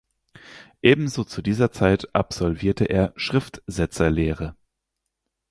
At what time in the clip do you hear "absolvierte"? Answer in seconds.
2.15-2.85